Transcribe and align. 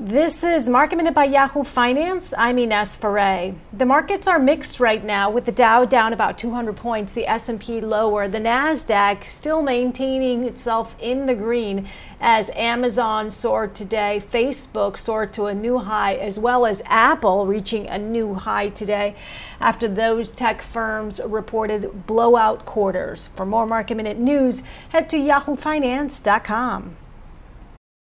This 0.00 0.44
is 0.44 0.68
Market 0.68 0.94
Minute 0.94 1.14
by 1.14 1.24
Yahoo 1.24 1.64
Finance. 1.64 2.32
I'm 2.38 2.56
Ines 2.60 2.94
Ferre. 2.94 3.56
The 3.72 3.84
markets 3.84 4.28
are 4.28 4.38
mixed 4.38 4.78
right 4.78 5.02
now 5.02 5.28
with 5.28 5.44
the 5.44 5.50
Dow 5.50 5.84
down 5.84 6.12
about 6.12 6.38
200 6.38 6.76
points, 6.76 7.14
the 7.14 7.26
S&P 7.26 7.80
lower, 7.80 8.28
the 8.28 8.38
Nasdaq 8.38 9.26
still 9.26 9.60
maintaining 9.60 10.44
itself 10.44 10.94
in 11.00 11.26
the 11.26 11.34
green 11.34 11.88
as 12.20 12.48
Amazon 12.50 13.28
soared 13.28 13.74
today, 13.74 14.22
Facebook 14.24 14.96
soared 14.98 15.32
to 15.32 15.46
a 15.46 15.54
new 15.54 15.78
high 15.78 16.14
as 16.14 16.38
well 16.38 16.64
as 16.64 16.80
Apple 16.86 17.46
reaching 17.46 17.88
a 17.88 17.98
new 17.98 18.34
high 18.34 18.68
today 18.68 19.16
after 19.58 19.88
those 19.88 20.30
tech 20.30 20.62
firms 20.62 21.20
reported 21.26 22.06
blowout 22.06 22.64
quarters. 22.64 23.26
For 23.34 23.44
more 23.44 23.66
Market 23.66 23.96
Minute 23.96 24.18
news, 24.20 24.62
head 24.90 25.10
to 25.10 25.16
yahoofinance.com. 25.16 26.96